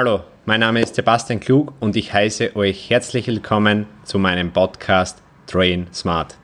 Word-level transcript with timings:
Hallo, 0.00 0.20
mein 0.46 0.60
Name 0.60 0.80
ist 0.80 0.94
Sebastian 0.94 1.40
Klug 1.40 1.74
und 1.80 1.96
ich 1.96 2.12
heiße 2.12 2.54
euch 2.54 2.88
herzlich 2.88 3.26
willkommen 3.26 3.88
zu 4.04 4.20
meinem 4.20 4.52
Podcast 4.52 5.24
Train 5.48 5.88
Smart. 5.92 6.38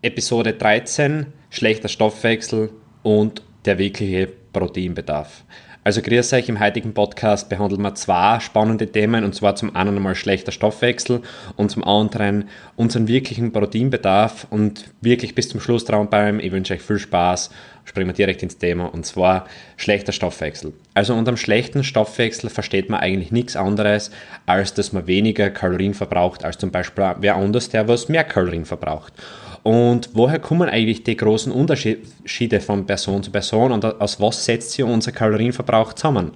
Episode 0.00 0.54
13 0.54 1.34
Schlechter 1.50 1.88
Stoffwechsel 1.88 2.70
und 3.02 3.42
der 3.66 3.76
wirkliche 3.76 4.26
Proteinbedarf. 4.26 5.44
Also 5.84 6.00
grüß 6.00 6.32
euch, 6.34 6.48
im 6.48 6.60
heutigen 6.60 6.94
Podcast 6.94 7.48
behandeln 7.48 7.82
wir 7.82 7.96
zwei 7.96 8.38
spannende 8.38 8.86
Themen 8.86 9.24
und 9.24 9.34
zwar 9.34 9.56
zum 9.56 9.74
einen 9.74 9.96
einmal 9.96 10.14
schlechter 10.14 10.52
Stoffwechsel 10.52 11.22
und 11.56 11.72
zum 11.72 11.82
anderen 11.82 12.44
unseren 12.76 13.08
wirklichen 13.08 13.50
Proteinbedarf 13.50 14.46
und 14.50 14.84
wirklich 15.00 15.34
bis 15.34 15.48
zum 15.48 15.58
Schluss 15.58 15.84
dran 15.84 16.08
bleiben. 16.08 16.38
Ich 16.38 16.52
wünsche 16.52 16.74
euch 16.74 16.82
viel 16.82 17.00
Spaß. 17.00 17.50
Springen 17.84 18.10
wir 18.10 18.14
direkt 18.14 18.44
ins 18.44 18.58
Thema 18.58 18.94
und 18.94 19.04
zwar 19.04 19.46
schlechter 19.76 20.12
Stoffwechsel. 20.12 20.72
Also 20.94 21.14
unter 21.14 21.32
dem 21.32 21.36
schlechten 21.36 21.82
Stoffwechsel 21.82 22.48
versteht 22.48 22.88
man 22.88 23.00
eigentlich 23.00 23.32
nichts 23.32 23.56
anderes, 23.56 24.12
als 24.46 24.74
dass 24.74 24.92
man 24.92 25.08
weniger 25.08 25.50
Kalorien 25.50 25.94
verbraucht 25.94 26.44
als 26.44 26.58
zum 26.58 26.70
Beispiel 26.70 27.16
wer 27.18 27.34
anders, 27.34 27.70
der 27.70 27.88
was 27.88 28.08
mehr 28.08 28.22
Kalorien 28.22 28.66
verbraucht. 28.66 29.14
Und 29.62 30.10
woher 30.14 30.40
kommen 30.40 30.68
eigentlich 30.68 31.04
die 31.04 31.16
großen 31.16 31.52
Unterschiede 31.52 32.60
von 32.60 32.84
Person 32.84 33.22
zu 33.22 33.30
Person 33.30 33.72
und 33.72 33.84
aus 33.84 34.20
was 34.20 34.44
setzt 34.44 34.72
sich 34.72 34.84
unser 34.84 35.12
Kalorienverbrauch 35.12 35.92
zusammen? 35.92 36.32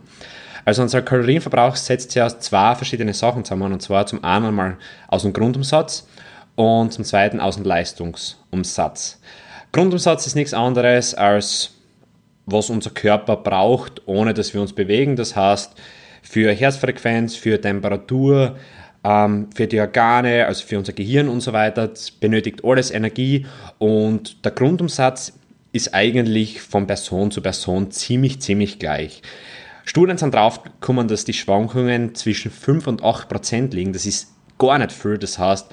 Also 0.64 0.82
unser 0.82 1.02
Kalorienverbrauch 1.02 1.76
setzt 1.76 2.12
sich 2.12 2.22
aus 2.22 2.38
zwei 2.38 2.74
verschiedenen 2.74 3.14
Sachen 3.14 3.44
zusammen 3.44 3.72
und 3.72 3.82
zwar 3.82 4.06
zum 4.06 4.22
einen 4.22 4.54
mal 4.54 4.76
aus 5.08 5.22
dem 5.22 5.32
Grundumsatz 5.32 6.06
und 6.54 6.92
zum 6.92 7.04
zweiten 7.04 7.40
aus 7.40 7.56
dem 7.56 7.64
Leistungsumsatz. 7.64 9.20
Grundumsatz 9.72 10.26
ist 10.26 10.36
nichts 10.36 10.54
anderes 10.54 11.14
als 11.14 11.72
was 12.46 12.70
unser 12.70 12.90
Körper 12.90 13.36
braucht, 13.36 14.06
ohne 14.06 14.32
dass 14.32 14.54
wir 14.54 14.60
uns 14.60 14.72
bewegen. 14.72 15.16
Das 15.16 15.34
heißt, 15.34 15.72
für 16.22 16.52
Herzfrequenz, 16.52 17.34
für 17.34 17.60
Temperatur, 17.60 18.56
für 19.54 19.66
die 19.66 19.80
Organe, 19.80 20.46
also 20.46 20.66
für 20.66 20.78
unser 20.78 20.92
Gehirn 20.92 21.28
und 21.28 21.40
so 21.40 21.52
weiter, 21.52 21.90
benötigt 22.20 22.64
alles 22.64 22.90
Energie 22.90 23.46
und 23.78 24.44
der 24.44 24.52
Grundumsatz 24.52 25.38
ist 25.72 25.94
eigentlich 25.94 26.60
von 26.62 26.86
Person 26.86 27.30
zu 27.30 27.40
Person 27.40 27.90
ziemlich, 27.90 28.40
ziemlich 28.40 28.78
gleich. 28.78 29.22
Studien 29.84 30.18
sind 30.18 30.34
drauf 30.34 30.62
gekommen, 30.62 31.06
dass 31.06 31.24
die 31.24 31.32
Schwankungen 31.32 32.14
zwischen 32.14 32.50
5 32.50 32.86
und 32.88 33.04
8 33.04 33.28
Prozent 33.28 33.74
liegen. 33.74 33.92
Das 33.92 34.06
ist 34.06 34.32
gar 34.58 34.78
nicht 34.78 34.90
viel. 34.90 35.18
Das 35.18 35.38
heißt, 35.38 35.72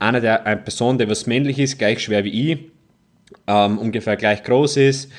einer 0.00 0.20
der, 0.20 0.46
eine 0.46 0.60
Person, 0.60 0.98
die 0.98 1.08
was 1.08 1.26
männlich 1.26 1.60
ist, 1.60 1.78
gleich 1.78 2.00
schwer 2.00 2.24
wie 2.24 2.52
ich, 2.52 2.58
ähm, 3.46 3.78
ungefähr 3.78 4.16
gleich 4.16 4.42
groß 4.42 4.78
ist, 4.78 5.12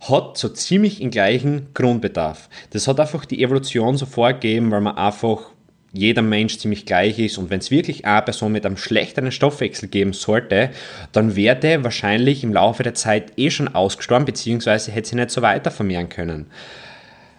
hat 0.00 0.38
so 0.38 0.48
ziemlich 0.48 0.98
den 0.98 1.10
gleichen 1.10 1.74
Grundbedarf. 1.74 2.48
Das 2.70 2.88
hat 2.88 2.98
einfach 2.98 3.26
die 3.26 3.42
Evolution 3.42 3.98
so 3.98 4.06
vorgegeben, 4.06 4.70
weil 4.70 4.80
man 4.80 4.96
einfach 4.96 5.50
jeder 5.92 6.22
Mensch 6.22 6.58
ziemlich 6.58 6.86
gleich 6.86 7.18
ist 7.18 7.38
und 7.38 7.50
wenn 7.50 7.58
es 7.58 7.70
wirklich 7.70 8.04
eine 8.04 8.22
Person 8.22 8.52
mit 8.52 8.64
einem 8.64 8.76
schlechteren 8.76 9.32
Stoffwechsel 9.32 9.88
geben 9.88 10.12
sollte, 10.12 10.70
dann 11.12 11.34
wäre 11.34 11.56
der 11.56 11.82
wahrscheinlich 11.82 12.44
im 12.44 12.52
Laufe 12.52 12.82
der 12.82 12.94
Zeit 12.94 13.32
eh 13.36 13.50
schon 13.50 13.68
ausgestorben, 13.68 14.24
beziehungsweise 14.24 14.92
hätte 14.92 15.08
sie 15.08 15.16
nicht 15.16 15.30
so 15.30 15.42
weiter 15.42 15.70
vermehren 15.70 16.08
können. 16.08 16.46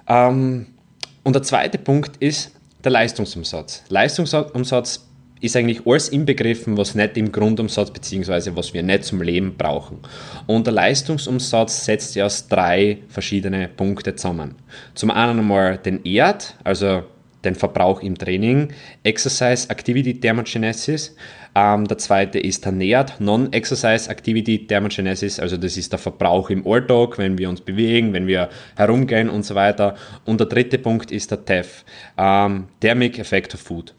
Ähm, 0.07 0.67
und 1.23 1.33
der 1.33 1.43
zweite 1.43 1.77
Punkt 1.77 2.17
ist 2.17 2.51
der 2.83 2.91
Leistungsumsatz. 2.91 3.83
Leistungsumsatz 3.89 5.07
ist 5.39 5.55
eigentlich 5.55 5.85
alles 5.87 6.09
inbegriffen, 6.09 6.77
was 6.77 6.93
nicht 6.93 7.17
im 7.17 7.31
Grundumsatz 7.31 7.91
beziehungsweise 7.91 8.55
was 8.55 8.73
wir 8.73 8.83
nicht 8.83 9.05
zum 9.05 9.21
Leben 9.21 9.55
brauchen. 9.57 9.99
Und 10.45 10.67
der 10.67 10.73
Leistungsumsatz 10.73 11.85
setzt 11.85 12.13
sich 12.13 12.21
aus 12.21 12.47
drei 12.47 12.99
verschiedene 13.09 13.67
Punkte 13.67 14.15
zusammen. 14.15 14.55
Zum 14.93 15.09
einen 15.09 15.39
einmal 15.39 15.77
den 15.77 16.03
Erd, 16.03 16.55
also 16.63 17.03
den 17.43 17.55
Verbrauch 17.55 18.01
im 18.01 18.17
Training, 18.17 18.69
Exercise 19.03 19.69
Activity 19.69 20.19
Thermogenesis. 20.19 21.15
Ähm, 21.53 21.87
der 21.87 21.97
zweite 21.97 22.39
ist 22.39 22.63
der 22.65 22.71
NEAT, 22.71 23.19
Non-Exercise 23.19 24.09
Activity 24.09 24.67
Thermogenesis, 24.67 25.39
also 25.39 25.57
das 25.57 25.77
ist 25.77 25.91
der 25.91 25.99
Verbrauch 25.99 26.49
im 26.49 26.65
Alltag, 26.65 27.17
wenn 27.17 27.37
wir 27.37 27.49
uns 27.49 27.61
bewegen, 27.61 28.13
wenn 28.13 28.27
wir 28.27 28.49
herumgehen 28.75 29.29
und 29.29 29.43
so 29.43 29.55
weiter. 29.55 29.95
Und 30.25 30.39
der 30.39 30.47
dritte 30.47 30.77
Punkt 30.77 31.11
ist 31.11 31.31
der 31.31 31.43
TEF, 31.43 31.83
ähm, 32.17 32.67
Thermic 32.79 33.19
Effect 33.19 33.53
of 33.55 33.61
Food. 33.61 33.93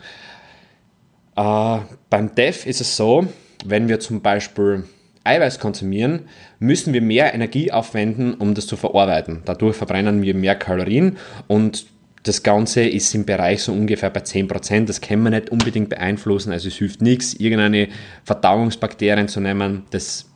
Äh, 1.37 1.79
beim 2.09 2.35
TEF 2.35 2.67
ist 2.67 2.81
es 2.81 2.97
so, 2.97 3.27
wenn 3.65 3.89
wir 3.89 4.01
zum 4.01 4.21
Beispiel 4.21 4.85
Eiweiß 5.25 5.61
konsumieren, 5.61 6.29
müssen 6.59 6.93
wir 6.93 7.01
mehr 7.01 7.33
Energie 7.35 7.71
aufwenden, 7.71 8.35
um 8.35 8.55
das 8.55 8.67
zu 8.67 8.77
verarbeiten. 8.77 9.43
Dadurch 9.45 9.77
verbrennen 9.77 10.23
wir 10.23 10.35
mehr 10.35 10.57
Kalorien 10.57 11.17
und 11.47 11.87
das 12.23 12.43
Ganze 12.43 12.83
ist 12.83 13.15
im 13.15 13.25
Bereich 13.25 13.63
so 13.63 13.73
ungefähr 13.73 14.11
bei 14.11 14.21
10%. 14.21 14.87
Das 14.87 15.01
kann 15.01 15.23
man 15.23 15.33
nicht 15.33 15.51
unbedingt 15.51 15.89
beeinflussen. 15.89 16.53
Also 16.53 16.69
es 16.69 16.77
hilft 16.77 17.03
nichts, 17.03 17.35
irgendeine 17.35 17.89
Verdauungsbakterien 18.25 19.29
zu 19.29 19.41
nehmen. 19.41 19.83
Das 19.91 20.27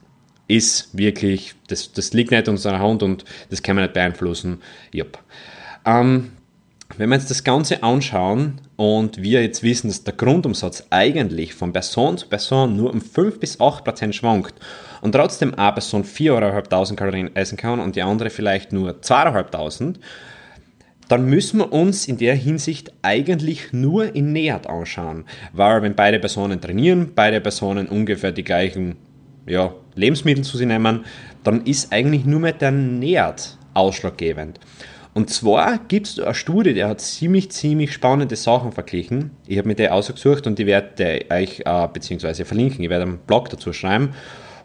ist 0.48 0.96
wirklich, 0.96 1.54
das, 1.68 1.92
das 1.92 2.12
liegt 2.12 2.30
nicht 2.30 2.48
in 2.48 2.52
unserer 2.52 2.80
Hand 2.80 3.02
und 3.02 3.24
das 3.50 3.62
kann 3.62 3.76
man 3.76 3.84
nicht 3.84 3.94
beeinflussen. 3.94 4.60
Ähm, 5.84 6.32
wenn 6.96 7.08
wir 7.10 7.16
uns 7.16 7.26
das 7.26 7.44
Ganze 7.44 7.82
anschauen 7.82 8.60
und 8.76 9.20
wir 9.20 9.42
jetzt 9.42 9.62
wissen, 9.62 9.88
dass 9.88 10.04
der 10.04 10.14
Grundumsatz 10.14 10.86
eigentlich 10.90 11.54
von 11.54 11.72
Person 11.72 12.16
zu 12.16 12.28
Person 12.28 12.76
nur 12.76 12.92
um 12.92 13.00
5 13.00 13.40
bis 13.40 13.60
8% 13.60 14.12
schwankt 14.12 14.54
und 15.02 15.12
trotzdem 15.12 15.54
eine 15.54 15.72
Person 15.72 16.04
4.500 16.04 16.94
Kalorien 16.94 17.34
essen 17.34 17.56
kann 17.56 17.80
und 17.80 17.96
die 17.96 18.02
andere 18.02 18.30
vielleicht 18.30 18.72
nur 18.72 18.92
2.500, 18.92 19.96
dann 21.08 21.26
müssen 21.26 21.58
wir 21.58 21.72
uns 21.72 22.08
in 22.08 22.18
der 22.18 22.34
Hinsicht 22.34 22.92
eigentlich 23.02 23.72
nur 23.72 24.14
in 24.14 24.32
Nähert 24.32 24.66
anschauen. 24.66 25.24
Weil 25.52 25.82
wenn 25.82 25.94
beide 25.94 26.18
Personen 26.18 26.60
trainieren, 26.60 27.12
beide 27.14 27.40
Personen 27.40 27.86
ungefähr 27.86 28.32
die 28.32 28.44
gleichen 28.44 28.96
ja, 29.46 29.72
Lebensmittel 29.94 30.44
zu 30.44 30.56
sich 30.56 30.66
nehmen, 30.66 31.04
dann 31.44 31.64
ist 31.64 31.92
eigentlich 31.92 32.24
nur 32.24 32.40
mehr 32.40 32.52
der 32.52 32.72
Nähert 32.72 33.56
ausschlaggebend. 33.74 34.58
Und 35.14 35.30
zwar 35.30 35.78
gibt 35.88 36.08
es 36.08 36.20
eine 36.20 36.34
Studie, 36.34 36.74
die 36.74 36.84
hat 36.84 37.00
ziemlich, 37.00 37.50
ziemlich 37.50 37.90
spannende 37.92 38.36
Sachen 38.36 38.72
verglichen. 38.72 39.30
Ich 39.46 39.56
habe 39.56 39.68
mir 39.68 39.74
die 39.74 39.88
ausgesucht 39.88 40.46
und 40.46 40.58
die 40.58 40.66
werde 40.66 41.24
euch 41.30 41.62
äh, 41.64 41.88
beziehungsweise 41.90 42.44
verlinken. 42.44 42.84
Ich 42.84 42.90
werde 42.90 43.04
einen 43.04 43.18
Blog 43.18 43.48
dazu 43.48 43.72
schreiben. 43.72 44.10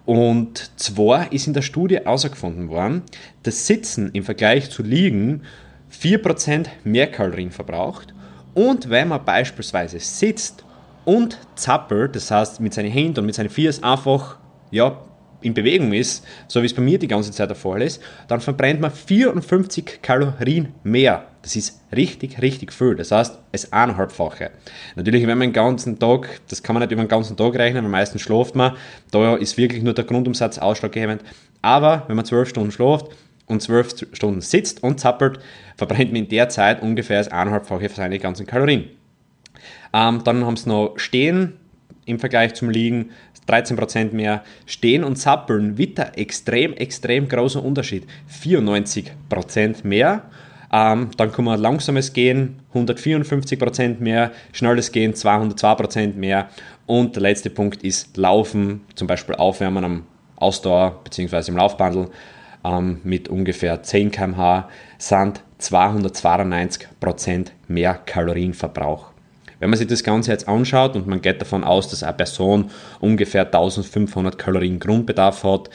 Und 0.05 0.77
zwar 0.77 1.31
ist 1.31 1.47
in 1.47 1.53
der 1.53 1.61
Studie 1.61 1.97
herausgefunden 1.97 2.67
worden, 2.67 3.03
dass 3.43 3.65
Sitzen 3.65 4.09
im 4.11 4.23
Vergleich 4.23 4.69
zu 4.69 4.83
Liegen 4.83 5.43
4% 5.91 6.67
mehr 6.83 7.07
Kalorien 7.07 7.51
verbraucht. 7.51 8.13
Und 8.53 8.89
wenn 8.89 9.09
man 9.09 9.23
beispielsweise 9.23 9.99
sitzt 9.99 10.65
und 11.05 11.37
zappelt, 11.55 12.15
das 12.15 12.31
heißt 12.31 12.59
mit 12.59 12.73
seinen 12.73 12.91
Händen 12.91 13.19
und 13.19 13.25
mit 13.25 13.35
seinen 13.35 13.49
Fiers 13.49 13.81
einfach 13.81 14.37
ja, 14.71 14.97
in 15.41 15.53
Bewegung 15.53 15.93
ist, 15.93 16.25
so 16.47 16.61
wie 16.61 16.65
es 16.65 16.73
bei 16.73 16.81
mir 16.81 16.99
die 16.99 17.07
ganze 17.07 17.31
Zeit 17.31 17.49
der 17.49 17.55
Fall 17.55 17.81
ist, 17.81 18.01
dann 18.27 18.41
verbrennt 18.41 18.79
man 18.79 18.91
54 18.91 20.01
Kalorien 20.01 20.73
mehr. 20.83 21.25
Das 21.41 21.55
ist 21.55 21.81
richtig, 21.95 22.41
richtig 22.41 22.71
viel. 22.71 22.95
Das 22.95 23.11
heißt, 23.11 23.39
es 23.51 23.73
eineinhalbfache. 23.73 24.51
Natürlich, 24.95 25.25
wenn 25.25 25.37
man 25.37 25.47
den 25.47 25.53
ganzen 25.53 25.97
Tag, 25.97 26.41
das 26.49 26.61
kann 26.61 26.75
man 26.75 26.81
nicht 26.81 26.91
über 26.91 27.03
den 27.03 27.07
ganzen 27.07 27.35
Tag 27.35 27.55
rechnen, 27.55 27.83
weil 27.83 27.91
meistens 27.91 28.21
schläft 28.21 28.55
man, 28.55 28.75
da 29.09 29.35
ist 29.35 29.57
wirklich 29.57 29.81
nur 29.81 29.93
der 29.93 30.03
Grundumsatz 30.03 30.59
ausschlaggebend. 30.59 31.23
Aber 31.63 32.03
wenn 32.07 32.15
man 32.15 32.25
12 32.25 32.49
Stunden 32.49 32.71
schläft, 32.71 33.07
und 33.47 33.61
zwölf 33.61 33.93
Stunden 34.13 34.41
sitzt 34.41 34.83
und 34.83 34.99
zappelt, 34.99 35.39
verbrennt 35.75 36.11
man 36.11 36.23
in 36.23 36.29
der 36.29 36.49
Zeit 36.49 36.81
ungefähr 36.81 37.19
das 37.19 37.27
eineinhalbfache 37.29 37.89
für 37.89 37.95
seine 37.95 38.19
ganzen 38.19 38.45
Kalorien. 38.45 38.89
Ähm, 39.93 40.21
dann 40.23 40.45
haben 40.45 40.57
sie 40.57 40.69
noch 40.69 40.97
Stehen 40.97 41.53
im 42.05 42.19
Vergleich 42.19 42.53
zum 42.53 42.69
Liegen 42.69 43.11
13% 43.47 44.13
mehr. 44.13 44.43
Stehen 44.65 45.03
und 45.03 45.17
Zappeln, 45.17 45.77
wieder 45.77 46.17
extrem, 46.17 46.73
extrem 46.73 47.27
großer 47.27 47.63
Unterschied. 47.63 48.05
94% 48.43 49.85
mehr. 49.85 50.23
Ähm, 50.73 51.09
dann 51.17 51.31
kommen 51.33 51.59
langsames 51.59 52.13
Gehen, 52.13 52.59
154% 52.73 53.99
mehr, 53.99 54.31
schnelles 54.53 54.91
Gehen, 54.91 55.13
202% 55.13 56.15
mehr. 56.15 56.49
Und 56.85 57.15
der 57.15 57.23
letzte 57.23 57.49
Punkt 57.49 57.83
ist 57.83 58.15
Laufen, 58.15 58.81
zum 58.95 59.07
Beispiel 59.07 59.35
Aufwärmen 59.35 59.83
am 59.83 60.03
Ausdauer 60.37 61.01
bzw. 61.03 61.51
im 61.51 61.57
Laufbandel 61.57 62.07
ähm, 62.63 63.01
mit 63.03 63.29
ungefähr 63.29 63.81
10 63.83 64.11
km/h 64.11 64.69
sind 64.97 65.43
292% 65.59 67.47
mehr 67.67 67.93
Kalorienverbrauch. 67.93 69.11
Wenn 69.59 69.69
man 69.69 69.77
sich 69.77 69.87
das 69.87 70.03
Ganze 70.03 70.31
jetzt 70.31 70.47
anschaut 70.47 70.95
und 70.95 71.05
man 71.05 71.21
geht 71.21 71.39
davon 71.39 71.63
aus, 71.63 71.87
dass 71.87 72.01
eine 72.01 72.13
Person 72.13 72.71
ungefähr 72.99 73.45
1500 73.45 74.37
Kalorien 74.37 74.79
Grundbedarf 74.79 75.43
hat, 75.43 75.69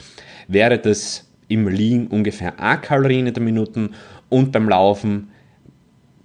wäre 0.48 0.78
das 0.78 1.28
im 1.46 1.68
Liegen 1.68 2.08
ungefähr 2.08 2.58
1 2.58 2.82
Kalorien 2.82 3.28
in 3.28 3.34
der 3.34 3.42
Minute 3.42 3.90
und 4.28 4.50
beim 4.50 4.68
Laufen 4.68 5.30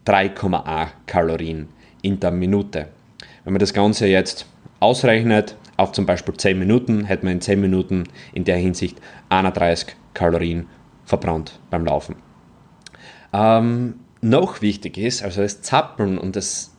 3,1 0.07 0.87
Kalorien 1.05 1.69
in 2.01 2.19
der 2.19 2.31
Minute. 2.31 2.87
Wenn 3.43 3.53
man 3.53 3.59
das 3.59 3.73
Ganze 3.73 4.07
jetzt 4.07 4.47
ausrechnet 4.79 5.55
auf 5.77 5.91
zum 5.91 6.07
Beispiel 6.07 6.35
10 6.35 6.57
Minuten, 6.57 7.05
hätte 7.05 7.25
man 7.25 7.35
in 7.35 7.41
10 7.41 7.61
Minuten 7.61 8.05
in 8.33 8.43
der 8.43 8.57
Hinsicht 8.57 8.99
31 9.29 9.95
Kalorien 10.13 10.67
verbrannt 11.05 11.59
beim 11.69 11.85
Laufen. 11.85 12.15
Ähm, 13.33 13.95
noch 14.21 14.61
wichtig 14.61 14.97
ist, 14.97 15.23
also 15.23 15.41
das 15.41 15.61
Zappeln 15.61 16.17
und 16.17 16.35
das, 16.35 16.75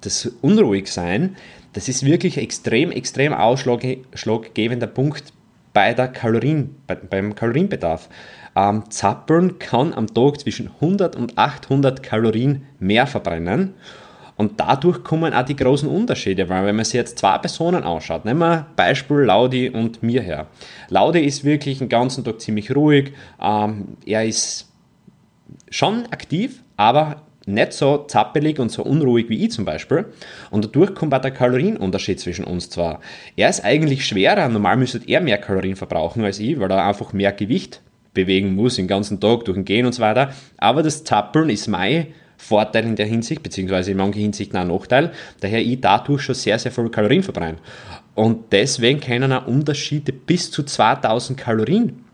das 0.00 0.26
Unruhigsein, 0.40 1.36
das 1.72 1.88
ist 1.88 2.04
wirklich 2.04 2.38
extrem, 2.38 2.90
extrem 2.90 3.34
ausschlaggebender 3.34 4.86
Punkt 4.86 5.32
bei 5.74 5.92
der 5.92 6.08
Kalorien, 6.08 6.74
bei, 6.86 6.94
beim 6.94 7.34
Kalorienbedarf. 7.34 8.08
Ähm, 8.56 8.84
Zappeln 8.88 9.58
kann 9.58 9.92
am 9.92 10.06
Tag 10.06 10.40
zwischen 10.40 10.70
100 10.80 11.14
und 11.16 11.36
800 11.36 12.02
Kalorien 12.02 12.66
mehr 12.78 13.06
verbrennen. 13.06 13.74
Und 14.36 14.60
dadurch 14.60 15.02
kommen 15.02 15.32
auch 15.32 15.44
die 15.44 15.56
großen 15.56 15.88
Unterschiede, 15.88 16.48
weil 16.48 16.66
wenn 16.66 16.76
man 16.76 16.84
sich 16.84 16.94
jetzt 16.94 17.18
zwei 17.18 17.38
Personen 17.38 17.82
anschaut, 17.82 18.24
nehmen 18.24 18.40
wir 18.40 18.66
Beispiel 18.76 19.18
Laudi 19.18 19.70
und 19.70 20.02
mir 20.02 20.22
her. 20.22 20.46
Laudi 20.88 21.20
ist 21.20 21.44
wirklich 21.44 21.78
den 21.78 21.88
ganzen 21.88 22.22
Tag 22.24 22.40
ziemlich 22.40 22.74
ruhig, 22.74 23.12
ähm, 23.42 23.96
er 24.04 24.26
ist 24.26 24.70
schon 25.70 26.04
aktiv, 26.06 26.62
aber 26.76 27.22
nicht 27.46 27.72
so 27.72 27.98
zappelig 28.08 28.58
und 28.58 28.70
so 28.70 28.82
unruhig 28.82 29.28
wie 29.28 29.44
ich 29.44 29.52
zum 29.52 29.64
Beispiel. 29.64 30.06
Und 30.50 30.64
dadurch 30.64 30.94
kommt 30.94 31.14
auch 31.14 31.20
der 31.20 31.30
Kalorienunterschied 31.30 32.20
zwischen 32.20 32.44
uns 32.44 32.68
zwar. 32.68 33.00
Er 33.36 33.48
ist 33.48 33.64
eigentlich 33.64 34.04
schwerer, 34.04 34.48
normal 34.48 34.76
müsste 34.76 35.00
er 35.06 35.20
mehr 35.20 35.38
Kalorien 35.38 35.76
verbrauchen 35.76 36.24
als 36.24 36.40
ich, 36.40 36.58
weil 36.58 36.70
er 36.70 36.84
einfach 36.84 37.12
mehr 37.12 37.32
Gewicht 37.32 37.80
bewegen 38.12 38.54
muss 38.54 38.76
den 38.76 38.88
ganzen 38.88 39.20
Tag 39.20 39.44
durch 39.44 39.56
den 39.56 39.64
Gehen 39.64 39.86
und 39.86 39.92
so 39.92 40.02
weiter. 40.02 40.32
Aber 40.58 40.82
das 40.82 41.04
Zappeln 41.04 41.48
ist 41.48 41.68
mein 41.68 42.08
Vorteil 42.36 42.84
in 42.84 42.96
der 42.96 43.06
Hinsicht, 43.06 43.42
beziehungsweise 43.42 43.92
in 43.92 43.96
manchen 43.96 44.20
Hinsichten 44.20 44.58
ein 44.58 44.68
Nachteil, 44.68 45.12
daher 45.40 45.60
ich 45.60 45.80
dadurch 45.80 46.22
schon 46.22 46.34
sehr, 46.34 46.58
sehr 46.58 46.72
viel 46.72 46.88
Kalorien 46.88 47.22
verbrenne. 47.22 47.58
Und 48.14 48.52
deswegen 48.52 49.00
können 49.00 49.32
auch 49.32 49.46
Unterschiede 49.46 50.12
bis 50.12 50.50
zu 50.50 50.62
2000 50.62 51.38
Kalorien 51.38 52.04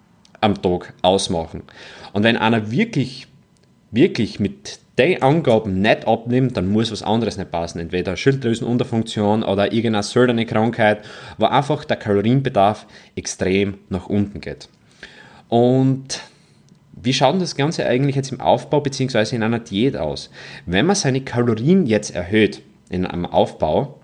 am 0.40 0.60
Tag 0.60 0.94
ausmachen. 1.02 1.62
Und 2.12 2.24
wenn 2.24 2.36
einer 2.36 2.70
wirklich, 2.70 3.28
wirklich 3.90 4.40
mit 4.40 4.80
den 4.98 5.22
Angaben 5.22 5.80
nicht 5.80 6.06
abnimmt, 6.06 6.56
dann 6.56 6.68
muss 6.68 6.92
was 6.92 7.02
anderes 7.02 7.38
nicht 7.38 7.50
passen. 7.50 7.78
Entweder 7.78 8.16
Schilddrüsenunterfunktion 8.16 9.42
oder 9.42 9.72
irgendeine 9.72 10.02
seltene 10.02 10.44
Krankheit, 10.44 11.04
wo 11.38 11.46
einfach 11.46 11.84
der 11.84 11.96
Kalorienbedarf 11.96 12.86
extrem 13.16 13.78
nach 13.88 14.06
unten 14.06 14.40
geht. 14.40 14.68
Und 15.48 16.20
wie 16.92 17.12
schaut 17.12 17.40
das 17.40 17.56
Ganze 17.56 17.86
eigentlich 17.86 18.16
jetzt 18.16 18.32
im 18.32 18.40
Aufbau 18.40 18.80
bzw. 18.80 19.34
in 19.34 19.42
einer 19.42 19.58
Diät 19.58 19.96
aus? 19.96 20.30
Wenn 20.66 20.86
man 20.86 20.96
seine 20.96 21.22
Kalorien 21.22 21.86
jetzt 21.86 22.14
erhöht 22.14 22.62
in 22.90 23.06
einem 23.06 23.26
Aufbau, 23.26 23.98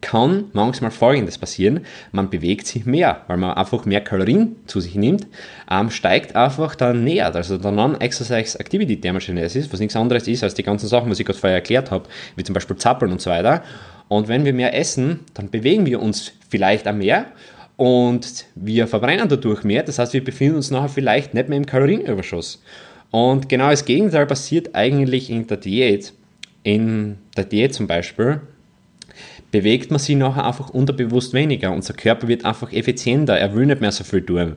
kann 0.00 0.46
manchmal 0.52 0.90
Folgendes 0.90 1.38
passieren. 1.38 1.80
Man 2.12 2.30
bewegt 2.30 2.66
sich 2.66 2.86
mehr, 2.86 3.22
weil 3.26 3.36
man 3.36 3.54
einfach 3.54 3.84
mehr 3.84 4.00
Kalorien 4.00 4.56
zu 4.66 4.80
sich 4.80 4.94
nimmt, 4.94 5.26
ähm, 5.70 5.90
steigt 5.90 6.36
einfach 6.36 6.74
dann 6.74 7.04
näher. 7.04 7.34
Also 7.34 7.58
der 7.58 7.70
Non-Exercise 7.70 8.58
Activity 8.58 9.00
Thermogenesis, 9.00 9.70
was 9.72 9.80
nichts 9.80 9.96
anderes 9.96 10.26
ist 10.26 10.42
als 10.42 10.54
die 10.54 10.62
ganzen 10.62 10.88
Sachen, 10.88 11.10
was 11.10 11.20
ich 11.20 11.26
gerade 11.26 11.38
vorher 11.38 11.58
erklärt 11.58 11.90
habe, 11.90 12.08
wie 12.36 12.44
zum 12.44 12.54
Beispiel 12.54 12.76
Zappeln 12.76 13.12
und 13.12 13.20
so 13.20 13.30
weiter. 13.30 13.62
Und 14.08 14.28
wenn 14.28 14.44
wir 14.44 14.54
mehr 14.54 14.74
essen, 14.74 15.20
dann 15.34 15.50
bewegen 15.50 15.86
wir 15.86 16.00
uns 16.00 16.32
vielleicht 16.48 16.88
auch 16.88 16.94
mehr 16.94 17.26
und 17.80 18.44
wir 18.56 18.86
verbrennen 18.86 19.26
dadurch 19.26 19.64
mehr. 19.64 19.82
Das 19.82 19.98
heißt, 19.98 20.12
wir 20.12 20.22
befinden 20.22 20.56
uns 20.56 20.70
nachher 20.70 20.90
vielleicht 20.90 21.32
nicht 21.32 21.48
mehr 21.48 21.56
im 21.56 21.64
Kalorienüberschuss. 21.64 22.62
Und 23.10 23.48
genau 23.48 23.70
das 23.70 23.86
Gegenteil 23.86 24.26
passiert 24.26 24.74
eigentlich 24.74 25.30
in 25.30 25.46
der 25.46 25.56
Diät. 25.56 26.12
In 26.62 27.16
der 27.38 27.44
Diät 27.44 27.72
zum 27.72 27.86
Beispiel 27.86 28.42
bewegt 29.50 29.90
man 29.90 29.98
sich 29.98 30.14
nachher 30.14 30.44
einfach 30.44 30.68
unterbewusst 30.68 31.32
weniger. 31.32 31.72
Unser 31.72 31.94
Körper 31.94 32.28
wird 32.28 32.44
einfach 32.44 32.70
effizienter, 32.70 33.38
er 33.38 33.54
will 33.54 33.64
nicht 33.64 33.80
mehr 33.80 33.92
so 33.92 34.04
viel 34.04 34.26
tun. 34.26 34.56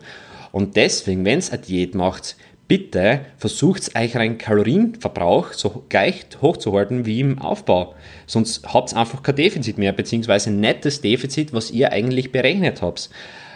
Und 0.51 0.75
deswegen, 0.75 1.23
wenn 1.23 1.39
es 1.39 1.49
eine 1.49 1.61
Diät 1.61 1.95
macht, 1.95 2.35
bitte 2.67 3.21
versucht 3.37 3.91
euren 3.95 4.37
Kalorienverbrauch 4.37 5.53
so 5.53 5.83
gleich 5.89 6.25
hochzuhalten 6.41 7.05
wie 7.05 7.19
im 7.19 7.39
Aufbau. 7.39 7.95
Sonst 8.25 8.65
habt 8.73 8.93
ihr 8.93 8.97
einfach 8.97 9.21
kein 9.23 9.35
Defizit 9.35 9.77
mehr, 9.77 9.91
beziehungsweise 9.91 10.51
nicht 10.51 10.85
das 10.85 11.01
Defizit, 11.01 11.53
was 11.53 11.71
ihr 11.71 11.91
eigentlich 11.91 12.31
berechnet 12.31 12.81
habt. 12.81 13.09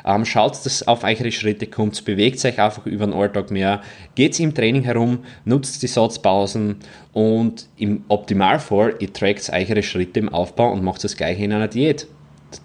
Ähm, 0.06 0.24
schaut, 0.24 0.54
dass 0.65 0.88
auf 0.88 1.04
eure 1.04 1.31
Schritte 1.31 1.68
kommt, 1.68 2.06
bewegt 2.06 2.44
euch 2.45 2.59
einfach 2.62 2.86
über 2.86 3.06
den 3.06 3.13
Alltag 3.13 3.51
mehr, 3.51 3.81
geht 4.15 4.39
im 4.39 4.54
Training 4.54 4.83
herum, 4.83 5.19
nutzt 5.44 5.83
die 5.83 5.88
Satzpausen 5.88 6.77
und 7.12 7.68
im 7.77 8.06
Optimalfall, 8.07 8.95
ihr 9.00 9.12
tragt 9.12 9.50
eure 9.51 9.83
Schritte 9.83 10.21
im 10.21 10.30
Aufbau 10.30 10.71
und 10.71 10.81
macht 10.81 11.04
das 11.04 11.18
gleiche 11.18 11.44
in 11.44 11.51
einer 11.51 11.68
Diät. 11.68 12.07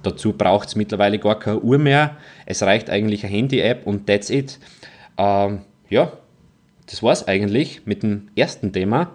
Dazu 0.04 0.32
braucht 0.32 0.68
es 0.68 0.76
mittlerweile 0.76 1.18
gar 1.18 1.38
keine 1.38 1.58
Uhr 1.58 1.78
mehr. 1.78 2.16
Es 2.46 2.62
reicht 2.62 2.88
eigentlich 2.88 3.24
eine 3.24 3.32
Handy-App 3.32 3.86
und 3.86 4.06
that's 4.06 4.30
it. 4.30 4.60
Ähm, 5.18 5.62
ja, 5.90 6.12
das 6.92 7.02
war 7.02 7.12
es 7.12 7.26
eigentlich 7.26 7.82
mit 7.86 8.04
dem 8.04 8.28
ersten 8.36 8.72
Thema 8.72 9.12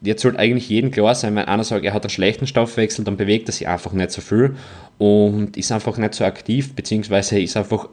jetzt 0.00 0.22
sollte 0.22 0.38
eigentlich 0.38 0.68
jedem 0.68 0.90
klar 0.90 1.14
sein, 1.14 1.34
wenn 1.36 1.46
einer 1.46 1.64
sagt, 1.64 1.84
er 1.84 1.92
hat 1.92 2.04
einen 2.04 2.10
schlechten 2.10 2.46
Stoffwechsel, 2.46 3.04
dann 3.04 3.16
bewegt 3.16 3.48
er 3.48 3.52
sich 3.52 3.68
einfach 3.68 3.92
nicht 3.92 4.10
so 4.10 4.20
viel 4.20 4.56
und 4.98 5.56
ist 5.56 5.72
einfach 5.72 5.96
nicht 5.98 6.14
so 6.14 6.24
aktiv, 6.24 6.74
beziehungsweise 6.74 7.40
ist 7.40 7.56
einfach 7.56 7.88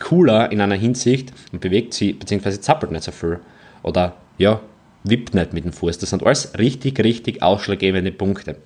cooler 0.00 0.50
in 0.50 0.60
einer 0.60 0.74
Hinsicht 0.74 1.32
und 1.52 1.60
bewegt 1.60 1.94
sich, 1.94 2.18
beziehungsweise 2.18 2.60
zappelt 2.60 2.90
nicht 2.90 3.04
so 3.04 3.12
viel. 3.12 3.38
Oder 3.82 4.16
ja, 4.38 4.60
wippt 5.04 5.34
nicht 5.34 5.52
mit 5.52 5.64
dem 5.64 5.72
Fuß. 5.72 5.98
Das 5.98 6.10
sind 6.10 6.24
alles 6.24 6.58
richtig, 6.58 6.98
richtig 7.00 7.42
ausschlaggebende 7.42 8.10
Punkte. 8.10 8.56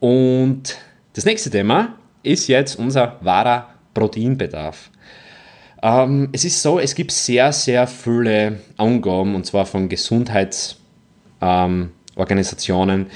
Und 0.00 0.76
das 1.14 1.24
nächste 1.24 1.50
Thema 1.50 1.94
ist 2.22 2.48
jetzt 2.48 2.78
unser 2.78 3.16
wahrer 3.22 3.70
Proteinbedarf. 3.94 4.90
Ähm, 5.86 6.30
es 6.32 6.44
ist 6.44 6.60
so, 6.62 6.80
es 6.80 6.96
gibt 6.96 7.12
sehr, 7.12 7.52
sehr 7.52 7.86
viele 7.86 8.58
Angaben, 8.76 9.36
und 9.36 9.46
zwar 9.46 9.66
von 9.66 9.88
Gesundheits- 9.88 10.80
ähm, 11.40 11.90
Organisationen. 12.16 13.06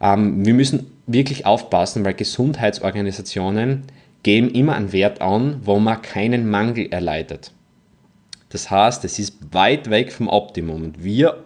Ähm, 0.00 0.44
wir 0.44 0.54
müssen 0.54 0.90
wirklich 1.06 1.46
aufpassen, 1.46 2.04
weil 2.04 2.14
Gesundheitsorganisationen 2.14 3.84
geben 4.24 4.50
immer 4.50 4.74
einen 4.74 4.92
Wert 4.92 5.20
an, 5.20 5.60
wo 5.62 5.78
man 5.78 6.02
keinen 6.02 6.50
Mangel 6.50 6.88
erleidet. 6.90 7.52
Das 8.48 8.72
heißt, 8.72 9.04
es 9.04 9.20
ist 9.20 9.36
weit 9.52 9.88
weg 9.88 10.10
vom 10.10 10.26
Optimum. 10.26 10.82
Und 10.82 11.04
wir, 11.04 11.44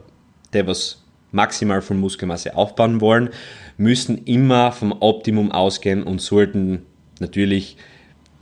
der 0.55 0.67
was 0.67 1.03
maximal 1.31 1.83
von 1.83 2.01
Muskelmasse 2.01 2.57
aufbauen 2.57 3.03
wollen, 3.03 3.29
müssen 3.77 4.25
immer 4.25 4.73
vom 4.73 4.93
Optimum 5.01 5.53
ausgehen 5.53 6.05
und 6.05 6.23
sollten 6.23 6.87
natürlich 7.21 7.77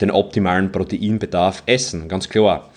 den 0.01 0.11
optimalen 0.11 0.71
Proteinbedarf 0.71 1.63
essen, 1.65 2.07
ganz 2.07 2.29
klar. 2.29 2.69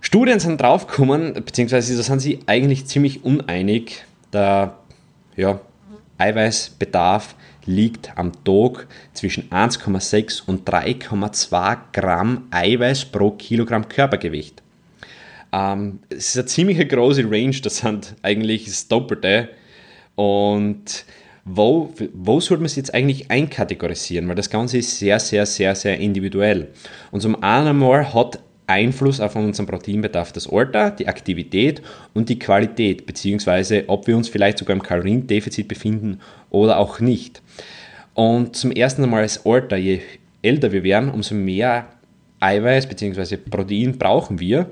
Studien 0.00 0.40
sind 0.40 0.60
draufgekommen, 0.60 1.34
beziehungsweise 1.34 1.96
da 1.96 2.02
sind 2.02 2.20
sie 2.20 2.40
eigentlich 2.46 2.86
ziemlich 2.86 3.24
uneinig. 3.24 4.04
Der 4.32 4.76
ja, 5.36 5.60
Eiweißbedarf 6.18 7.34
liegt 7.66 8.16
am 8.16 8.32
Tag 8.44 8.86
zwischen 9.12 9.50
1,6 9.50 10.42
und 10.46 10.68
3,2 10.68 11.78
Gramm 11.92 12.48
Eiweiß 12.50 13.06
pro 13.06 13.32
Kilogramm 13.32 13.88
Körpergewicht. 13.88 14.62
Ähm, 15.52 16.00
es 16.08 16.28
ist 16.28 16.38
eine 16.38 16.46
ziemlich 16.46 16.88
große 16.88 17.24
Range, 17.30 17.56
das 17.62 17.78
sind 17.78 18.14
eigentlich 18.22 18.64
das 18.66 18.88
Doppelte. 18.88 19.50
Und 20.14 21.04
wo, 21.54 21.92
wo 22.14 22.40
sollte 22.40 22.62
man 22.62 22.66
es 22.66 22.76
jetzt 22.76 22.94
eigentlich 22.94 23.30
einkategorisieren? 23.30 24.28
Weil 24.28 24.36
das 24.36 24.50
Ganze 24.50 24.78
ist 24.78 24.98
sehr, 24.98 25.18
sehr, 25.18 25.46
sehr, 25.46 25.74
sehr 25.74 25.98
individuell. 25.98 26.68
Und 27.10 27.20
zum 27.20 27.42
einen 27.42 27.82
hat 28.14 28.40
Einfluss 28.66 29.20
auf 29.20 29.34
unseren 29.34 29.66
Proteinbedarf 29.66 30.32
das 30.32 30.50
Alter, 30.50 30.92
die 30.92 31.08
Aktivität 31.08 31.82
und 32.14 32.28
die 32.28 32.38
Qualität, 32.38 33.04
beziehungsweise 33.04 33.84
ob 33.88 34.06
wir 34.06 34.16
uns 34.16 34.28
vielleicht 34.28 34.58
sogar 34.58 34.76
im 34.76 34.82
Kaloriendefizit 34.82 35.66
befinden 35.66 36.20
oder 36.50 36.78
auch 36.78 37.00
nicht. 37.00 37.42
Und 38.14 38.54
zum 38.54 38.70
ersten 38.70 39.08
Mal 39.10 39.22
das 39.22 39.44
Alter, 39.44 39.76
je 39.76 40.00
älter 40.42 40.70
wir 40.70 40.84
werden, 40.84 41.10
umso 41.10 41.34
mehr 41.34 41.86
Eiweiß 42.38 42.86
bzw. 42.86 43.36
Protein 43.36 43.98
brauchen 43.98 44.38
wir. 44.38 44.70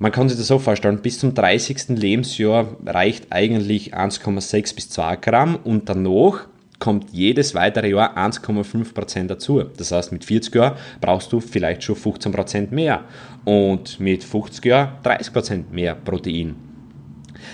Man 0.00 0.12
kann 0.12 0.28
sich 0.28 0.38
das 0.38 0.46
so 0.46 0.60
vorstellen, 0.60 1.02
bis 1.02 1.18
zum 1.18 1.34
30. 1.34 1.88
Lebensjahr 1.88 2.76
reicht 2.86 3.32
eigentlich 3.32 3.96
1,6 3.96 4.74
bis 4.76 4.90
2 4.90 5.16
Gramm 5.16 5.56
und 5.64 5.88
danach 5.88 6.46
kommt 6.78 7.10
jedes 7.10 7.56
weitere 7.56 7.90
Jahr 7.90 8.16
1,5% 8.16 9.26
dazu. 9.26 9.64
Das 9.76 9.90
heißt, 9.90 10.12
mit 10.12 10.24
40 10.24 10.54
Jahren 10.54 10.76
brauchst 11.00 11.32
du 11.32 11.40
vielleicht 11.40 11.82
schon 11.82 11.96
15% 11.96 12.72
mehr 12.72 13.04
und 13.44 13.98
mit 13.98 14.22
50 14.22 14.64
Jahren 14.64 14.92
30% 15.02 15.64
mehr 15.72 15.96
Protein. 15.96 16.54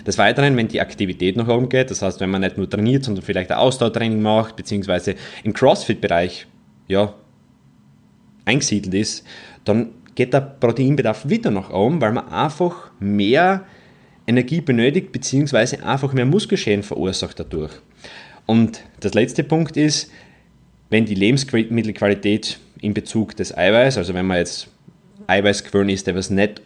Des 0.07 0.19
Weiteren, 0.19 0.55
wenn 0.59 0.69
die 0.69 0.83
Aktivität 0.83 1.37
nach 1.37 1.49
oben 1.49 1.71
geht, 1.71 1.91
das 1.91 2.03
heißt, 2.03 2.21
wenn 2.21 2.31
man 2.31 2.43
nicht 2.43 2.59
nur 2.59 2.69
trainiert, 2.69 3.05
sondern 3.05 3.25
vielleicht 3.25 3.51
ein 3.51 3.59
Ausdauertraining 3.59 4.21
macht, 4.21 4.57
beziehungsweise 4.57 5.15
im 5.45 5.55
CrossFit-Bereich 5.55 6.47
ja, 6.89 7.15
eingesiedelt 8.45 8.95
ist, 8.95 9.27
dann 9.65 9.93
geht 10.15 10.33
der 10.33 10.41
Proteinbedarf 10.41 11.29
wieder 11.29 11.51
nach 11.51 11.71
oben, 11.71 12.01
weil 12.01 12.13
man 12.13 12.29
einfach 12.29 12.91
mehr 13.01 13.65
Energie 14.27 14.61
benötigt, 14.61 15.13
beziehungsweise 15.13 15.85
einfach 15.85 16.13
mehr 16.13 16.27
Muskelschäden 16.27 16.83
verursacht 16.83 17.39
dadurch. 17.41 17.73
Und 18.47 18.83
das 19.01 19.15
letzte 19.15 19.45
Punkt 19.45 19.77
ist, 19.77 20.11
wenn 20.91 21.05
die 21.05 21.15
Lebensmittelqualität 21.15 22.59
in 22.81 22.95
Bezug 22.95 23.37
des 23.37 23.57
Eiweiß, 23.57 23.99
also 23.99 24.15
wenn 24.15 24.27
man 24.27 24.39
jetzt 24.39 24.69
Eiweiß 25.27 25.65
gewöhnt 25.65 25.91
ist, 25.91 26.07
der 26.07 26.15
was 26.15 26.31
nicht 26.31 26.61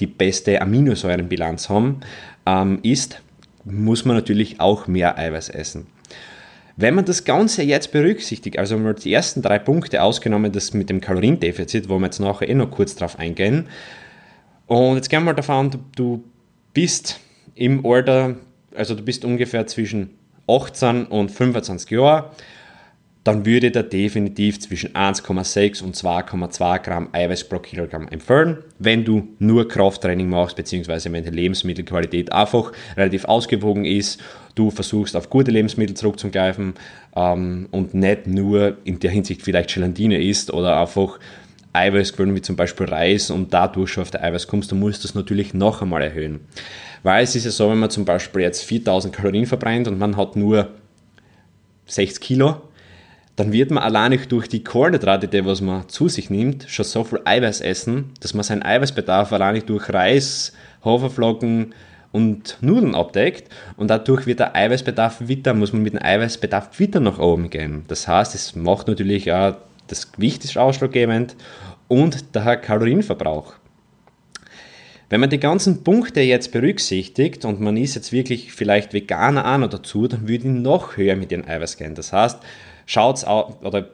die 0.00 0.06
beste 0.06 0.60
Aminosäurenbilanz 0.60 1.68
haben, 1.68 2.00
ähm, 2.46 2.78
ist, 2.82 3.20
muss 3.64 4.04
man 4.04 4.16
natürlich 4.16 4.60
auch 4.60 4.86
mehr 4.86 5.18
Eiweiß 5.18 5.48
essen. 5.48 5.86
Wenn 6.78 6.94
man 6.94 7.06
das 7.06 7.24
Ganze 7.24 7.62
jetzt 7.62 7.90
berücksichtigt, 7.90 8.58
also 8.58 8.76
mal 8.76 8.94
die 8.94 9.12
ersten 9.12 9.40
drei 9.40 9.58
Punkte 9.58 10.02
ausgenommen, 10.02 10.52
das 10.52 10.74
mit 10.74 10.90
dem 10.90 11.00
Kaloriendefizit, 11.00 11.88
wo 11.88 11.98
wir 11.98 12.06
jetzt 12.06 12.20
nachher 12.20 12.48
eh 12.48 12.54
noch 12.54 12.70
kurz 12.70 12.94
drauf 12.94 13.18
eingehen, 13.18 13.68
und 14.66 14.96
jetzt 14.96 15.08
gehen 15.08 15.20
wir 15.20 15.26
mal 15.26 15.34
davon 15.34 15.70
du 15.94 16.24
bist 16.74 17.20
im 17.54 17.86
Alter, 17.86 18.36
also 18.74 18.94
du 18.94 19.02
bist 19.02 19.24
ungefähr 19.24 19.66
zwischen 19.66 20.10
18 20.48 21.06
und 21.06 21.30
25 21.30 21.90
Jahren, 21.90 22.24
dann 23.26 23.44
würde 23.44 23.72
der 23.72 23.82
definitiv 23.82 24.60
zwischen 24.60 24.92
1,6 24.92 25.82
und 25.82 25.96
2,2 25.96 26.78
Gramm 26.78 27.08
Eiweiß 27.10 27.48
pro 27.48 27.58
Kilogramm 27.58 28.06
empfehlen. 28.06 28.58
Wenn 28.78 29.04
du 29.04 29.26
nur 29.40 29.66
Krafttraining 29.66 30.28
machst, 30.28 30.54
beziehungsweise 30.54 31.10
wenn 31.10 31.24
die 31.24 31.30
Lebensmittelqualität 31.30 32.30
einfach 32.32 32.70
relativ 32.96 33.24
ausgewogen 33.24 33.84
ist, 33.84 34.22
du 34.54 34.70
versuchst 34.70 35.16
auf 35.16 35.28
gute 35.28 35.50
Lebensmittel 35.50 35.96
zurückzugreifen 35.96 36.74
ähm, 37.16 37.66
und 37.72 37.94
nicht 37.94 38.28
nur 38.28 38.76
in 38.84 39.00
der 39.00 39.10
Hinsicht 39.10 39.42
vielleicht 39.42 39.74
Gelatine 39.74 40.22
isst 40.22 40.52
oder 40.52 40.80
einfach 40.80 41.18
Eiweiß 41.72 42.12
gewöhnen, 42.12 42.36
wie 42.36 42.42
zum 42.42 42.54
Beispiel 42.54 42.86
Reis 42.86 43.30
und 43.30 43.52
dadurch 43.52 43.90
schon 43.90 44.02
auf 44.02 44.12
der 44.12 44.22
Eiweiß 44.22 44.46
kommst, 44.46 44.70
dann 44.70 44.78
musst 44.78 45.02
du 45.02 45.08
das 45.08 45.16
natürlich 45.16 45.52
noch 45.52 45.82
einmal 45.82 46.02
erhöhen. 46.02 46.40
Weil 47.02 47.24
es 47.24 47.34
ist 47.34 47.44
ja 47.44 47.50
so, 47.50 47.68
wenn 47.70 47.78
man 47.78 47.90
zum 47.90 48.04
Beispiel 48.04 48.42
jetzt 48.42 48.62
4000 48.62 49.12
Kalorien 49.12 49.46
verbrennt 49.46 49.88
und 49.88 49.98
man 49.98 50.16
hat 50.16 50.36
nur 50.36 50.70
60 51.86 52.20
Kilo, 52.20 52.62
dann 53.36 53.52
wird 53.52 53.70
man 53.70 53.82
alleine 53.82 54.16
durch 54.16 54.48
die 54.48 54.64
Kohlenhydrate, 54.64 55.28
die 55.28 55.44
was 55.44 55.60
man 55.60 55.88
zu 55.88 56.08
sich 56.08 56.30
nimmt, 56.30 56.64
schon 56.68 56.84
so 56.86 57.04
viel 57.04 57.20
Eiweiß 57.24 57.60
essen, 57.60 58.12
dass 58.20 58.34
man 58.34 58.44
seinen 58.44 58.62
Eiweißbedarf 58.62 59.32
alleine 59.32 59.60
durch 59.60 59.90
Reis, 59.90 60.54
Haferflocken 60.84 61.74
und 62.12 62.56
Nudeln 62.62 62.94
abdeckt 62.94 63.52
und 63.76 63.88
dadurch 63.88 64.26
wird 64.26 64.40
der 64.40 64.56
Eiweißbedarf 64.56 65.28
wieder, 65.28 65.52
muss 65.52 65.74
man 65.74 65.82
mit 65.82 65.92
dem 65.92 66.02
Eiweißbedarf 66.02 66.78
wieder 66.78 67.00
nach 67.00 67.18
oben 67.18 67.50
gehen. 67.50 67.84
Das 67.88 68.08
heißt, 68.08 68.34
es 68.34 68.56
macht 68.56 68.88
natürlich 68.88 69.30
auch 69.30 69.56
das 69.86 70.12
Gewicht 70.12 70.44
ist 70.44 70.56
ausschlaggebend 70.56 71.36
und 71.88 72.34
der 72.34 72.56
Kalorienverbrauch. 72.56 73.54
Wenn 75.08 75.20
man 75.20 75.30
die 75.30 75.38
ganzen 75.38 75.84
Punkte 75.84 76.20
jetzt 76.20 76.50
berücksichtigt 76.50 77.44
und 77.44 77.60
man 77.60 77.76
ist 77.76 77.94
jetzt 77.94 78.10
wirklich 78.12 78.52
vielleicht 78.52 78.92
Veganer 78.92 79.54
auch 79.54 79.58
noch 79.58 79.68
dazu, 79.68 80.08
dann 80.08 80.26
würde 80.26 80.48
ich 80.48 80.54
noch 80.54 80.96
höher 80.96 81.14
mit 81.14 81.30
den 81.30 81.46
Eiweiß 81.46 81.76
gehen. 81.76 81.94
Das 81.94 82.12
heißt, 82.12 82.40
schaut 82.86 83.24
oder 83.26 83.90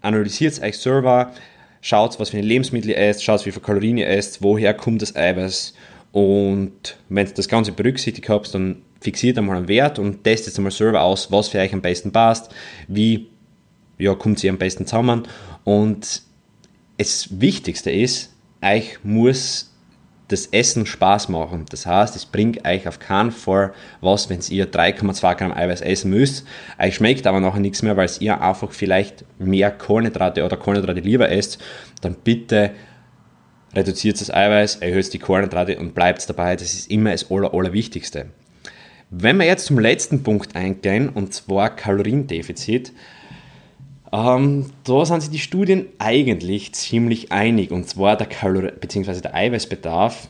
analysiert 0.00 0.60
euch 0.62 0.78
selber, 0.78 1.32
schaut, 1.80 2.18
was 2.18 2.30
für 2.30 2.38
eine 2.38 2.46
Lebensmittel 2.46 2.90
ihr 2.90 2.98
esst, 2.98 3.22
schaut, 3.22 3.44
wie 3.46 3.52
viel 3.52 3.62
Kalorien 3.62 3.98
ihr 3.98 4.08
esst, 4.08 4.42
woher 4.42 4.74
kommt 4.74 5.02
das 5.02 5.14
Eiweiß? 5.14 5.74
Und 6.12 6.96
wenn 7.08 7.26
ihr 7.26 7.34
das 7.34 7.48
Ganze 7.48 7.72
berücksichtigt 7.72 8.28
habt, 8.28 8.54
dann 8.54 8.82
fixiert 9.00 9.36
einmal 9.36 9.56
einen 9.56 9.68
Wert 9.68 9.98
und 9.98 10.24
testet 10.24 10.56
einmal 10.56 10.72
selber 10.72 11.02
aus, 11.02 11.30
was 11.30 11.48
für 11.48 11.58
euch 11.58 11.72
am 11.74 11.82
besten 11.82 12.12
passt, 12.12 12.54
wie 12.88 13.26
ja, 13.98 14.14
kommt 14.14 14.38
sie 14.38 14.48
am 14.48 14.58
besten 14.58 14.86
zusammen? 14.86 15.28
Und 15.64 16.22
das 16.96 17.28
Wichtigste 17.40 17.90
ist, 17.90 18.32
euch 18.62 18.98
muss 19.02 19.73
das 20.28 20.46
Essen 20.46 20.86
Spaß 20.86 21.28
machen. 21.28 21.66
Das 21.70 21.86
heißt, 21.86 22.16
es 22.16 22.24
bringt 22.24 22.66
euch 22.66 22.88
auf 22.88 22.98
keinen 22.98 23.30
Fall 23.30 23.72
was, 24.00 24.30
wenn 24.30 24.40
ihr 24.48 24.70
3,2 24.70 25.34
Gramm 25.34 25.52
Eiweiß 25.52 25.82
essen 25.82 26.10
müsst. 26.10 26.46
Euch 26.78 26.94
schmeckt 26.94 27.26
aber 27.26 27.40
nachher 27.40 27.60
nichts 27.60 27.82
mehr, 27.82 27.96
weil 27.96 28.08
ihr 28.20 28.40
einfach 28.40 28.72
vielleicht 28.72 29.24
mehr 29.38 29.70
Kohlenhydrate 29.70 30.44
oder 30.44 30.56
Kohlenhydrate 30.56 31.00
lieber 31.00 31.30
esst. 31.30 31.58
Dann 32.00 32.16
bitte 32.24 32.70
reduziert 33.74 34.20
das 34.20 34.32
Eiweiß, 34.32 34.76
erhöht 34.76 35.12
die 35.12 35.18
Kohlenhydrate 35.18 35.78
und 35.78 35.94
bleibt 35.94 36.28
dabei. 36.28 36.56
Das 36.56 36.72
ist 36.72 36.90
immer 36.90 37.10
das 37.10 37.30
Aller, 37.30 37.52
Allerwichtigste. 37.52 38.26
Wenn 39.10 39.36
wir 39.36 39.46
jetzt 39.46 39.66
zum 39.66 39.78
letzten 39.78 40.22
Punkt 40.22 40.56
eingehen, 40.56 41.08
und 41.08 41.34
zwar 41.34 41.76
Kaloriendefizit, 41.76 42.92
ähm, 44.14 44.66
da 44.84 45.04
sind 45.04 45.22
sich 45.22 45.30
die 45.30 45.38
Studien 45.40 45.86
eigentlich 45.98 46.72
ziemlich 46.72 47.32
einig. 47.32 47.72
Und 47.72 47.88
zwar 47.88 48.16
der 48.16 48.28
Kalor 48.28 48.70
bzw. 48.70 49.20
der 49.20 49.34
Eiweißbedarf 49.34 50.28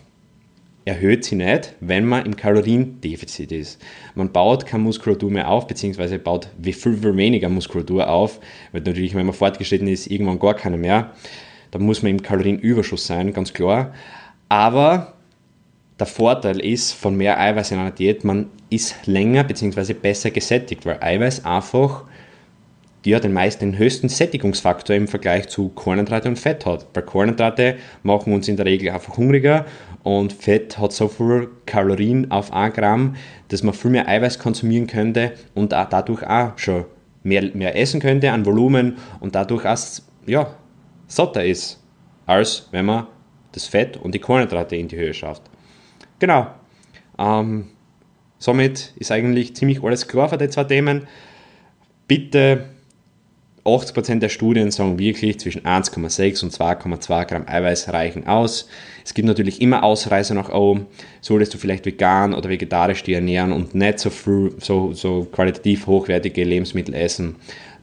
erhöht 0.87 1.25
sich 1.25 1.35
nicht, 1.35 1.75
wenn 1.81 2.07
man 2.07 2.25
im 2.25 2.35
Kaloriendefizit 2.35 3.53
ist. 3.53 3.83
Man 4.14 4.33
baut 4.33 4.64
keine 4.64 4.85
Muskulatur 4.85 5.31
mehr 5.31 5.49
auf, 5.50 5.67
beziehungsweise 5.67 6.19
baut 6.19 6.49
viel, 6.62 6.97
viel 6.97 7.17
weniger 7.17 7.50
Muskulatur 7.50 8.09
auf, 8.09 8.41
weil 8.73 8.81
natürlich, 8.81 9.14
wenn 9.14 9.26
man 9.26 9.35
fortgeschritten 9.35 9.88
ist, 9.88 10.07
irgendwann 10.07 10.38
gar 10.38 10.55
keine 10.55 10.79
mehr. 10.79 11.12
Da 11.71 11.79
muss 11.79 12.03
man 12.03 12.12
im 12.12 12.23
Kalorienüberschuss 12.23 13.07
sein, 13.07 13.35
ganz 13.35 13.53
klar. 13.53 13.93
Aber 14.49 15.14
der 15.99 16.07
Vorteil 16.07 16.61
ist 16.61 16.93
von 16.93 17.17
mehr 17.17 17.38
Eiweiß 17.38 17.71
in 17.71 17.79
einer 17.79 17.91
Diät, 17.91 18.25
man 18.25 18.47
ist 18.71 19.07
länger 19.07 19.45
bzw. 19.45 19.93
besser 19.93 20.31
gesättigt, 20.31 20.87
weil 20.87 21.03
Eiweiß 21.03 21.45
einfach 21.45 22.05
die 23.05 23.15
hat 23.15 23.25
den 23.25 23.33
meisten 23.33 23.73
den 23.73 23.79
höchsten 23.79 24.09
Sättigungsfaktor 24.09 24.97
im 24.97 25.09
Vergleich 25.09 25.49
zu 25.49 25.69
Kohlenhydrate 25.69 26.29
und 26.29 26.39
Fett 26.39 26.65
hat. 26.65 26.87
Weil 26.95 27.03
Kohlenhydrate 27.03 27.77
machen 28.03 28.33
uns 28.33 28.49
in 28.49 28.57
der 28.57 28.67
Regel 28.67 28.91
einfach 28.91 29.17
hungriger 29.17 29.67
und 30.03 30.33
Fett 30.33 30.79
hat 30.79 30.93
so 30.93 31.09
viel 31.09 31.49
Kalorien 31.67 32.31
auf 32.31 32.53
1 32.53 32.75
Gramm, 32.75 33.17
dass 33.49 33.63
man 33.63 33.75
viel 33.75 33.91
mehr 33.91 34.09
Eiweiß 34.09 34.39
konsumieren 34.39 34.87
könnte 34.87 35.33
und 35.55 35.75
auch 35.75 35.89
dadurch 35.89 36.23
auch 36.27 36.57
schon 36.57 36.87
mehr, 37.23 37.51
mehr 37.55 37.77
essen 37.77 38.01
könnte 38.01 38.31
an 38.31 38.47
Volumen 38.47 38.97
und 39.21 39.35
dadurch 39.35 39.67
auch 39.67 39.79
ja, 40.27 40.55
satter 41.07 41.45
ist, 41.45 41.83
als 42.27 42.69
wenn 42.71 42.87
man 42.87 43.07
das 43.53 43.67
Fett 43.67 43.97
und 43.97 44.15
die 44.15 44.19
Kohlenhydrate 44.19 44.77
in 44.77 44.89
die 44.89 44.97
Höhe 44.97 45.15
schafft. 45.15 45.43
Genau. 46.19 46.47
Ähm, 47.19 47.69
somit 48.39 48.93
ist 48.97 49.13
eigentlich 49.13 49.55
ziemlich 49.55 49.83
alles 49.83 50.09
klar 50.09 50.29
für 50.29 50.39
die 50.39 50.49
zwei 50.49 50.65
Themen. 50.65 51.07
Bitte 52.09 52.74
80% 53.64 54.18
der 54.18 54.28
Studien 54.28 54.71
sagen 54.71 54.99
wirklich, 54.99 55.40
zwischen 55.40 55.62
1,6 55.62 56.44
und 56.44 56.52
2,2 56.52 57.25
Gramm 57.25 57.49
Eiweiß 57.49 57.92
reichen 57.92 58.26
aus. 58.26 58.68
Es 59.04 59.14
gibt 59.14 59.26
natürlich 59.26 59.62
immer 59.62 59.83
Ausreißer 59.83 60.35
nach 60.35 60.50
oben. 60.50 60.87
Solltest 61.23 61.54
du 61.54 61.59
vielleicht 61.59 61.87
vegan 61.87 62.35
oder 62.35 62.50
vegetarisch 62.50 63.02
dich 63.02 63.14
ernähren 63.14 63.52
und 63.52 63.75
nicht 63.75 63.99
so, 63.99 64.11
früh, 64.11 64.50
so, 64.59 64.92
so 64.92 65.26
qualitativ 65.33 65.87
hochwertige 65.87 66.44
Lebensmittel 66.44 66.94
essen, 66.94 67.37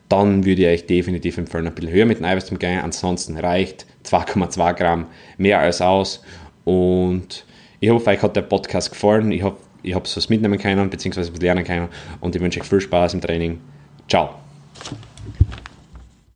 dann 0.07 0.45
würde 0.45 0.63
ich 0.63 0.67
euch 0.67 0.85
definitiv 0.85 1.37
empfehlen, 1.37 1.67
ein 1.67 1.73
bisschen 1.73 1.91
höher 1.91 2.05
mit 2.05 2.19
dem 2.19 2.25
Eiweiß 2.25 2.45
zu 2.45 2.55
gehen. 2.55 2.79
Ansonsten 2.79 3.37
reicht 3.37 3.85
2,2 4.05 4.73
Gramm 4.73 5.07
mehr 5.37 5.59
als 5.59 5.81
aus. 5.81 6.21
Und 6.63 7.45
ich 7.79 7.89
hoffe, 7.89 8.09
euch 8.09 8.21
hat 8.21 8.35
der 8.35 8.41
Podcast 8.43 8.91
gefallen. 8.91 9.31
Ich 9.31 9.41
hoffe, 9.41 9.57
ich 9.83 9.95
habe 9.95 10.05
was 10.05 10.29
mitnehmen 10.29 10.59
können, 10.59 10.89
beziehungsweise 10.89 11.33
was 11.33 11.41
lernen 11.41 11.63
können. 11.63 11.87
Und 12.19 12.35
ich 12.35 12.41
wünsche 12.41 12.59
euch 12.59 12.67
viel 12.67 12.81
Spaß 12.81 13.15
im 13.15 13.21
Training. 13.21 13.59
Ciao. 14.07 14.35